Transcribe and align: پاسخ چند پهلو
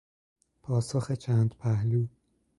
پاسخ 0.61 1.11
چند 1.11 1.55
پهلو 1.59 2.07